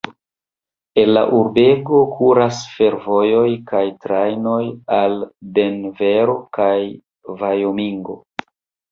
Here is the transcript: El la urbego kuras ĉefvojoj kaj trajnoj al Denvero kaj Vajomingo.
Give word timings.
El 0.99 1.09
la 1.15 1.21
urbego 1.39 1.97
kuras 2.13 2.61
ĉefvojoj 2.77 3.51
kaj 3.71 3.81
trajnoj 4.05 4.61
al 4.99 5.13
Denvero 5.59 6.35
kaj 6.59 6.79
Vajomingo. 7.43 8.17